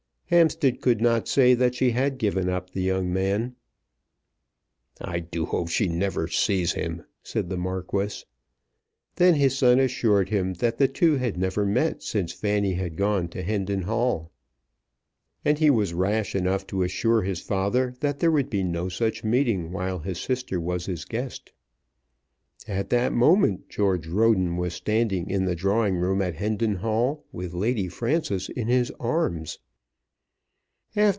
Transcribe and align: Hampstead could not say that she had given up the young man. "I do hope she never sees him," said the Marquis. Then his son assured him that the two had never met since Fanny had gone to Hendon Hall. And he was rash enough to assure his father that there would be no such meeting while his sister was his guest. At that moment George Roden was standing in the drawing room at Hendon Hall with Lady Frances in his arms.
Hampstead 0.31 0.79
could 0.79 1.01
not 1.01 1.27
say 1.27 1.53
that 1.55 1.75
she 1.75 1.91
had 1.91 2.17
given 2.17 2.47
up 2.47 2.69
the 2.69 2.81
young 2.81 3.11
man. 3.11 3.57
"I 5.01 5.19
do 5.19 5.45
hope 5.45 5.67
she 5.67 5.89
never 5.89 6.29
sees 6.29 6.71
him," 6.71 7.03
said 7.21 7.49
the 7.49 7.57
Marquis. 7.57 8.23
Then 9.17 9.33
his 9.33 9.57
son 9.57 9.77
assured 9.77 10.29
him 10.29 10.53
that 10.53 10.77
the 10.77 10.87
two 10.87 11.17
had 11.17 11.35
never 11.37 11.65
met 11.65 12.01
since 12.01 12.31
Fanny 12.31 12.75
had 12.75 12.95
gone 12.95 13.27
to 13.27 13.43
Hendon 13.43 13.81
Hall. 13.81 14.31
And 15.43 15.59
he 15.59 15.69
was 15.69 15.93
rash 15.93 16.33
enough 16.33 16.65
to 16.67 16.81
assure 16.83 17.23
his 17.23 17.41
father 17.41 17.93
that 17.99 18.19
there 18.19 18.31
would 18.31 18.49
be 18.49 18.63
no 18.63 18.87
such 18.87 19.25
meeting 19.25 19.73
while 19.73 19.99
his 19.99 20.17
sister 20.17 20.61
was 20.61 20.85
his 20.85 21.03
guest. 21.03 21.51
At 22.69 22.89
that 22.91 23.11
moment 23.11 23.67
George 23.67 24.07
Roden 24.07 24.55
was 24.55 24.73
standing 24.75 25.29
in 25.29 25.43
the 25.43 25.55
drawing 25.57 25.97
room 25.97 26.21
at 26.21 26.35
Hendon 26.35 26.75
Hall 26.75 27.25
with 27.33 27.53
Lady 27.53 27.89
Frances 27.89 28.47
in 28.47 28.69
his 28.69 28.91
arms. 28.97 29.59